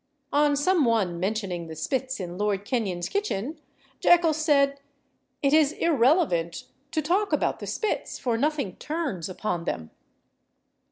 On 0.33 0.55
some 0.55 0.83
one 0.83 1.19
mentioning 1.19 1.67
the 1.67 1.75
spits 1.75 2.19
in 2.19 2.35
Lord 2.35 2.65
Kenyon's 2.65 3.07
kitchen, 3.07 3.59
Jekyll 3.99 4.33
said, 4.33 4.79
"It 5.43 5.53
is 5.53 5.73
irrelevant 5.73 6.63
to 6.93 7.03
talk 7.03 7.31
about 7.31 7.59
the 7.59 7.67
spits, 7.67 8.17
for 8.17 8.35
nothing 8.35 8.77
turns 8.77 9.29
upon 9.29 9.65
them." 9.65 9.91